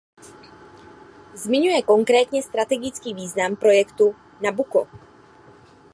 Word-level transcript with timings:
Zmiňuje 1.33 1.81
konkrétně 1.81 2.43
strategický 2.43 3.13
význam 3.13 3.55
projektu 3.55 4.15
Nabucco. 4.43 4.87